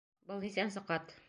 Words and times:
Был 0.31 0.41
нисәнсе 0.45 0.85
ҡат? 0.91 1.19